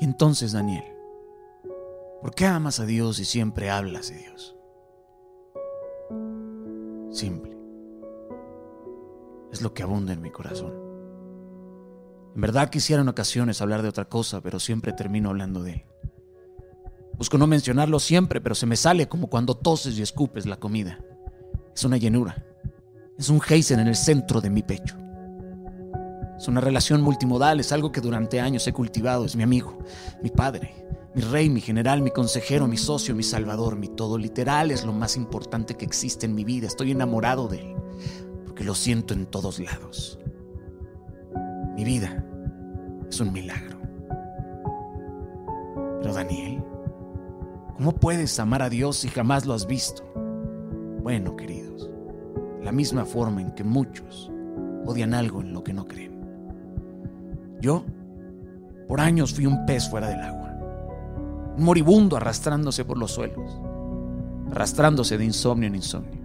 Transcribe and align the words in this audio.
Y 0.00 0.04
entonces, 0.04 0.52
Daniel, 0.52 0.84
¿por 2.22 2.34
qué 2.34 2.46
amas 2.46 2.80
a 2.80 2.86
Dios 2.86 3.18
y 3.18 3.26
siempre 3.26 3.68
hablas 3.68 4.08
de 4.08 4.16
Dios? 4.16 4.56
Simple. 7.10 7.54
Es 9.52 9.60
lo 9.60 9.74
que 9.74 9.82
abunda 9.82 10.14
en 10.14 10.22
mi 10.22 10.30
corazón. 10.30 10.72
En 12.34 12.40
verdad 12.40 12.70
quisiera 12.70 13.02
en 13.02 13.08
ocasiones 13.08 13.60
hablar 13.60 13.82
de 13.82 13.88
otra 13.88 14.06
cosa, 14.06 14.40
pero 14.40 14.58
siempre 14.58 14.92
termino 14.94 15.28
hablando 15.28 15.62
de 15.62 15.72
Él. 15.72 15.84
Busco 17.18 17.36
no 17.36 17.46
mencionarlo 17.46 17.98
siempre, 17.98 18.40
pero 18.40 18.54
se 18.54 18.64
me 18.64 18.76
sale 18.76 19.06
como 19.06 19.28
cuando 19.28 19.54
toses 19.54 19.98
y 19.98 20.02
escupes 20.02 20.46
la 20.46 20.56
comida. 20.56 20.98
Es 21.74 21.84
una 21.84 21.98
llenura. 21.98 22.46
Es 23.18 23.28
un 23.28 23.40
geisen 23.42 23.80
en 23.80 23.88
el 23.88 23.96
centro 23.96 24.40
de 24.40 24.48
mi 24.48 24.62
pecho. 24.62 24.96
Es 26.40 26.48
una 26.48 26.62
relación 26.62 27.02
multimodal, 27.02 27.60
es 27.60 27.70
algo 27.70 27.92
que 27.92 28.00
durante 28.00 28.40
años 28.40 28.66
he 28.66 28.72
cultivado. 28.72 29.26
Es 29.26 29.36
mi 29.36 29.42
amigo, 29.42 29.76
mi 30.22 30.30
padre, 30.30 30.72
mi 31.14 31.20
rey, 31.20 31.50
mi 31.50 31.60
general, 31.60 32.00
mi 32.00 32.10
consejero, 32.10 32.66
mi 32.66 32.78
socio, 32.78 33.14
mi 33.14 33.22
salvador, 33.22 33.76
mi 33.76 33.88
todo. 33.88 34.16
Literal 34.16 34.70
es 34.70 34.86
lo 34.86 34.94
más 34.94 35.18
importante 35.18 35.74
que 35.74 35.84
existe 35.84 36.24
en 36.24 36.34
mi 36.34 36.44
vida. 36.44 36.66
Estoy 36.66 36.92
enamorado 36.92 37.46
de 37.46 37.58
él, 37.58 37.76
porque 38.46 38.64
lo 38.64 38.74
siento 38.74 39.12
en 39.12 39.26
todos 39.26 39.58
lados. 39.58 40.18
Mi 41.76 41.84
vida 41.84 42.24
es 43.06 43.20
un 43.20 43.34
milagro. 43.34 43.78
Pero 46.00 46.14
Daniel, 46.14 46.64
¿cómo 47.76 47.92
puedes 47.92 48.40
amar 48.40 48.62
a 48.62 48.70
Dios 48.70 48.96
si 48.96 49.08
jamás 49.08 49.44
lo 49.44 49.52
has 49.52 49.66
visto? 49.66 50.10
Bueno, 51.02 51.36
queridos, 51.36 51.90
la 52.62 52.72
misma 52.72 53.04
forma 53.04 53.42
en 53.42 53.50
que 53.50 53.62
muchos 53.62 54.32
odian 54.86 55.12
algo 55.12 55.42
en 55.42 55.52
lo 55.52 55.62
que 55.62 55.74
no 55.74 55.84
creen. 55.84 56.19
Yo, 57.60 57.84
por 58.88 59.00
años, 59.00 59.34
fui 59.34 59.46
un 59.46 59.66
pez 59.66 59.88
fuera 59.88 60.08
del 60.08 60.20
agua, 60.20 60.56
un 61.56 61.64
moribundo 61.64 62.16
arrastrándose 62.16 62.84
por 62.84 62.96
los 62.96 63.12
suelos, 63.12 63.60
arrastrándose 64.50 65.18
de 65.18 65.24
insomnio 65.24 65.68
en 65.68 65.74
insomnio. 65.74 66.20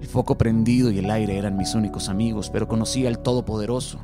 El 0.00 0.08
foco 0.08 0.36
prendido 0.36 0.90
y 0.90 0.98
el 0.98 1.10
aire 1.10 1.38
eran 1.38 1.56
mis 1.56 1.74
únicos 1.74 2.08
amigos, 2.08 2.50
pero 2.50 2.66
conocía 2.66 3.08
al 3.08 3.20
Todopoderoso. 3.20 4.00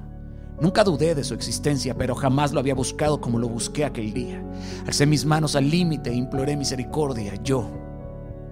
Nunca 0.61 0.84
dudé 0.84 1.15
de 1.15 1.25
su 1.25 1.34
existencia, 1.34 1.97
pero 1.97 2.15
jamás 2.15 2.53
lo 2.53 2.61
había 2.61 2.75
buscado 2.75 3.21
como 3.21 3.39
lo 3.39 3.49
busqué 3.49 3.84
aquel 3.84 4.12
día. 4.12 4.45
Alcé 4.87 5.06
mis 5.06 5.25
manos 5.25 5.56
al 5.56 5.71
límite 5.71 6.11
e 6.11 6.15
imploré 6.15 6.56
misericordia. 6.56 7.34
Yo, 7.43 7.69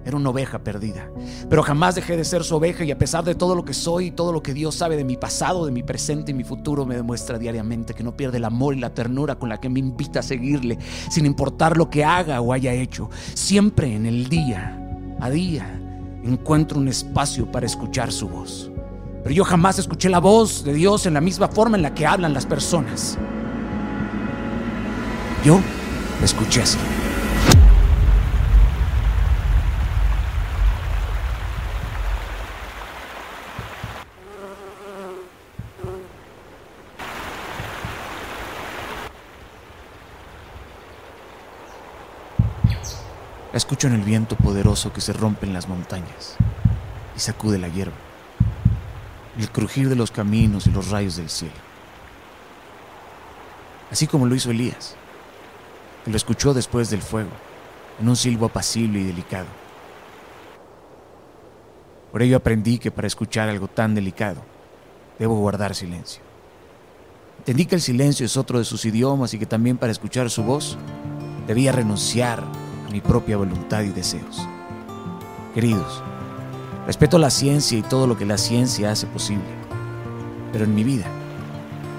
era 0.07 0.15
una 0.15 0.29
oveja 0.29 0.59
perdida. 0.59 1.09
Pero 1.49 1.63
jamás 1.63 1.95
dejé 1.95 2.15
de 2.15 2.23
ser 2.23 2.45
su 2.45 2.55
oveja 2.55 2.85
y 2.85 2.91
a 2.91 2.97
pesar 2.97 3.25
de 3.25 3.35
todo 3.35 3.55
lo 3.55 3.65
que 3.65 3.73
soy 3.73 4.07
y 4.07 4.11
todo 4.11 4.31
lo 4.31 4.41
que 4.41 4.53
Dios 4.53 4.75
sabe 4.75 4.95
de 4.95 5.03
mi 5.03 5.17
pasado, 5.17 5.65
de 5.65 5.71
mi 5.71 5.83
presente 5.83 6.31
y 6.31 6.33
mi 6.33 6.45
futuro, 6.45 6.85
me 6.85 6.95
demuestra 6.95 7.37
diariamente 7.37 7.93
que 7.93 8.03
no 8.03 8.15
pierde 8.15 8.37
el 8.37 8.45
amor 8.45 8.73
y 8.73 8.79
la 8.79 8.93
ternura 8.93 9.35
con 9.35 9.49
la 9.49 9.59
que 9.59 9.67
me 9.67 9.79
invita 9.79 10.21
a 10.21 10.23
seguirle, 10.23 10.79
sin 11.09 11.25
importar 11.25 11.75
lo 11.75 11.89
que 11.89 12.05
haga 12.05 12.39
o 12.39 12.53
haya 12.53 12.73
hecho. 12.73 13.09
Siempre 13.33 13.93
en 13.93 14.05
el 14.05 14.29
día 14.29 14.79
a 15.19 15.29
día 15.29 15.79
encuentro 16.23 16.79
un 16.79 16.87
espacio 16.87 17.51
para 17.51 17.65
escuchar 17.65 18.11
su 18.11 18.29
voz. 18.29 18.71
Pero 19.23 19.35
yo 19.35 19.43
jamás 19.43 19.77
escuché 19.77 20.07
la 20.09 20.19
voz 20.19 20.63
de 20.63 20.73
Dios 20.73 21.05
en 21.05 21.15
la 21.15 21.21
misma 21.21 21.49
forma 21.49 21.75
en 21.75 21.83
la 21.83 21.93
que 21.93 22.05
hablan 22.05 22.33
las 22.33 22.45
personas. 22.45 23.17
Yo 25.43 25.59
escuché 26.23 26.61
así. 26.61 26.77
Escucho 43.57 43.87
en 43.87 43.93
el 43.93 44.01
viento 44.01 44.35
poderoso 44.35 44.93
que 44.93 45.01
se 45.01 45.13
rompe 45.13 45.45
en 45.45 45.53
las 45.53 45.67
montañas 45.67 46.35
y 47.15 47.19
sacude 47.19 47.57
la 47.57 47.67
hierba, 47.67 47.95
el 49.37 49.49
crujir 49.49 49.89
de 49.89 49.95
los 49.95 50.11
caminos 50.11 50.67
y 50.67 50.71
los 50.71 50.89
rayos 50.89 51.17
del 51.17 51.29
cielo. 51.29 51.55
Así 53.91 54.07
como 54.07 54.25
lo 54.25 54.35
hizo 54.35 54.51
Elías, 54.51 54.95
que 56.05 56.11
lo 56.11 56.17
escuchó 56.17 56.53
después 56.53 56.89
del 56.89 57.01
fuego, 57.01 57.31
en 57.99 58.07
un 58.07 58.15
silbo 58.15 58.45
apacible 58.45 58.99
y 58.99 59.03
delicado. 59.03 59.47
Por 62.11 62.21
ello 62.21 62.37
aprendí 62.37 62.77
que 62.77 62.91
para 62.91 63.07
escuchar 63.07 63.49
algo 63.49 63.67
tan 63.67 63.95
delicado, 63.95 64.41
debo 65.19 65.35
guardar 65.35 65.73
silencio. 65.73 66.21
Entendí 67.39 67.65
que 67.65 67.75
el 67.75 67.81
silencio 67.81 68.25
es 68.25 68.37
otro 68.37 68.59
de 68.59 68.65
sus 68.65 68.85
idiomas 68.85 69.33
y 69.33 69.39
que 69.39 69.45
también 69.45 69.77
para 69.77 69.91
escuchar 69.91 70.29
su 70.29 70.43
voz 70.43 70.77
debía 71.47 71.71
renunciar 71.71 72.43
mi 72.97 73.01
propia 73.01 73.37
voluntad 73.37 73.83
y 73.83 73.89
deseos. 73.89 74.47
Queridos, 75.53 76.01
respeto 76.87 77.19
la 77.19 77.29
ciencia 77.29 77.77
y 77.77 77.83
todo 77.83 78.07
lo 78.07 78.17
que 78.17 78.25
la 78.25 78.39
ciencia 78.39 78.89
hace 78.89 79.05
posible, 79.05 79.45
pero 80.51 80.63
en 80.65 80.73
mi 80.73 80.83
vida 80.83 81.05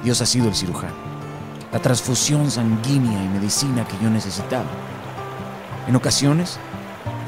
Dios 0.03 0.20
ha 0.22 0.26
sido 0.26 0.48
el 0.48 0.56
cirujano, 0.56 0.97
la 1.72 1.78
transfusión 1.78 2.50
sanguínea 2.50 3.22
y 3.22 3.28
medicina 3.28 3.86
que 3.86 3.94
yo 4.03 4.10
necesitaba. 4.10 4.66
En 5.86 5.94
ocasiones, 5.94 6.59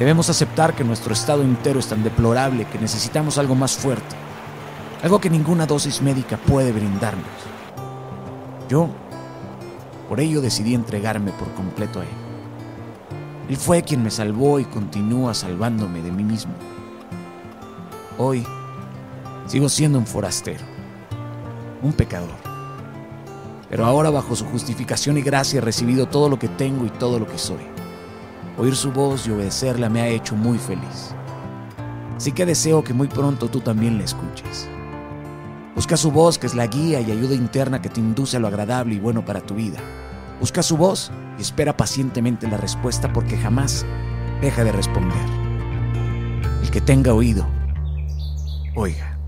debemos 0.01 0.29
aceptar 0.29 0.75
que 0.75 0.83
nuestro 0.83 1.13
estado 1.13 1.43
entero 1.43 1.79
es 1.79 1.87
tan 1.87 2.03
deplorable 2.03 2.65
que 2.65 2.81
necesitamos 2.81 3.39
algo 3.39 3.55
más 3.55 3.77
fuerte, 3.77 4.17
algo 5.05 5.21
que 5.21 5.31
ninguna 5.31 5.65
dosis 5.65 6.03
médica 6.03 6.39
puede 6.39 6.73
brindarnos. 6.73 7.25
Yo, 8.69 8.89
por 10.09 10.19
ello, 10.19 10.41
decidí 10.41 10.75
entregarme 10.75 11.31
por 11.31 11.55
completo 11.55 12.01
a 12.01 12.03
Él. 12.03 12.30
Él 13.51 13.57
fue 13.57 13.83
quien 13.83 14.05
me 14.05 14.13
salvó 14.13 14.61
y 14.61 14.65
continúa 14.65 15.35
salvándome 15.35 16.01
de 16.03 16.13
mí 16.13 16.23
mismo. 16.23 16.53
Hoy 18.17 18.47
sigo 19.49 19.69
siendo 19.69 19.99
un 19.99 20.07
forastero, 20.07 20.61
un 21.83 21.93
pecador. 21.93 22.31
Pero 23.69 23.87
ahora 23.87 24.11
bajo 24.11 24.37
su 24.37 24.45
justificación 24.45 25.19
y 25.19 25.23
gracia 25.23 25.59
he 25.59 25.61
recibido 25.61 26.07
todo 26.07 26.29
lo 26.29 26.39
que 26.39 26.47
tengo 26.47 26.87
y 26.87 26.91
todo 26.91 27.19
lo 27.19 27.27
que 27.27 27.39
soy. 27.39 27.59
Oír 28.57 28.77
su 28.77 28.93
voz 28.93 29.27
y 29.27 29.33
obedecerla 29.33 29.89
me 29.89 30.01
ha 30.01 30.07
hecho 30.07 30.37
muy 30.37 30.59
feliz. 30.59 31.13
Así 32.17 32.31
que 32.31 32.47
deseo 32.47 32.85
que 32.85 32.95
muy 32.95 33.09
pronto 33.09 33.49
tú 33.49 33.59
también 33.59 33.99
la 33.99 34.05
escuches. 34.05 34.69
Busca 35.75 35.97
su 35.97 36.13
voz, 36.13 36.39
que 36.39 36.47
es 36.47 36.55
la 36.55 36.69
guía 36.69 37.01
y 37.01 37.11
ayuda 37.11 37.35
interna 37.35 37.83
que 37.83 37.89
te 37.89 37.99
induce 37.99 38.37
a 38.37 38.41
lo 38.41 38.47
agradable 38.47 38.95
y 38.95 39.01
bueno 39.01 39.25
para 39.25 39.41
tu 39.41 39.57
vida. 39.57 39.81
Busca 40.41 40.63
su 40.63 40.79
voz 40.79 41.13
y 41.39 41.43
espera 41.43 41.77
pacientemente 41.77 42.49
la 42.49 42.57
respuesta 42.57 43.13
porque 43.13 43.37
jamás 43.37 43.85
deja 44.41 44.65
de 44.65 44.73
responder. 44.73 45.13
El 46.63 46.71
que 46.71 46.81
tenga 46.81 47.13
oído, 47.13 47.47
oiga. 48.75 49.20